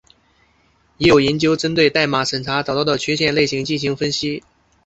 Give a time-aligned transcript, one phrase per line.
[0.97, 4.41] 也有研究针对代码审查找到的缺陷类型进行分析。